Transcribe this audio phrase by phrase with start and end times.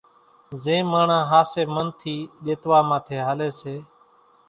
[0.63, 2.15] زين ماڻۿان ۿاسي من ٿي
[2.45, 3.75] ۮيتوا ماٿي ھالي سي